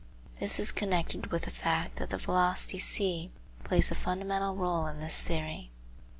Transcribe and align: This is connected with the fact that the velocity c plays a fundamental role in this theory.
This 0.39 0.59
is 0.59 0.71
connected 0.71 1.27
with 1.27 1.43
the 1.43 1.51
fact 1.51 1.97
that 1.97 2.09
the 2.09 2.17
velocity 2.17 2.79
c 2.79 3.29
plays 3.63 3.91
a 3.91 3.93
fundamental 3.93 4.55
role 4.55 4.87
in 4.87 4.99
this 4.99 5.21
theory. 5.21 5.69